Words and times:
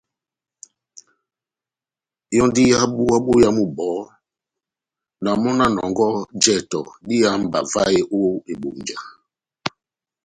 Yɔ́ndi 2.35 2.61
yá 2.71 2.79
búwa 2.93 3.17
boyamu 3.25 3.63
bɔhɔ́, 3.75 4.07
na 5.23 5.31
mɔ́ 5.41 5.53
na 5.59 5.65
nɔngɔhɔ 5.75 6.19
jɛtɛ 6.43 6.77
dá 7.07 7.13
ihámba 7.17 7.59
vahe 7.71 7.99
ó 8.17 8.19
Ebunja. 8.51 8.97